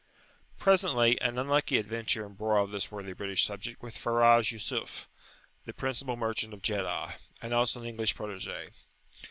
Presently 0.57 1.21
an 1.21 1.37
unlucky 1.37 1.77
adventure 1.77 2.25
embroiled 2.25 2.71
this 2.71 2.89
worthy 2.89 3.13
British 3.13 3.45
subject 3.45 3.83
with 3.83 3.95
Faraj 3.95 4.51
Yusuf, 4.51 5.07
the 5.65 5.73
principal 5.75 6.15
merchant 6.15 6.55
of 6.55 6.63
Jeddah, 6.63 7.17
and 7.39 7.53
also 7.53 7.79
an 7.81 7.85
English 7.85 8.15
protege. 8.15 8.69